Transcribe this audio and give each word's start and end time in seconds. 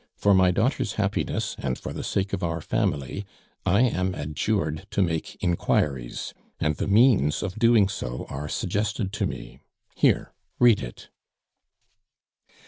For 0.15 0.33
my 0.33 0.49
daughter's 0.49 0.93
happiness, 0.93 1.55
and 1.59 1.77
for 1.77 1.93
the 1.93 2.03
sake 2.03 2.33
of 2.33 2.41
our 2.41 2.59
family, 2.59 3.23
I 3.67 3.81
am 3.81 4.15
adjured 4.15 4.87
to 4.89 5.01
make 5.03 5.37
inquiries, 5.43 6.33
and 6.59 6.75
the 6.75 6.87
means 6.87 7.43
of 7.43 7.59
doing 7.59 7.87
so 7.87 8.25
are 8.27 8.49
suggested 8.49 9.13
to 9.13 9.27
me. 9.27 9.59
Here, 9.93 10.33
read 10.57 10.81
it." 10.81 11.09